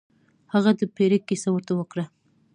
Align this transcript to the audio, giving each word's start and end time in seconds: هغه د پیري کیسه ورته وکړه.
هغه 0.53 0.71
د 0.79 0.81
پیري 0.95 1.19
کیسه 1.27 1.49
ورته 1.51 1.73
وکړه. 1.75 2.05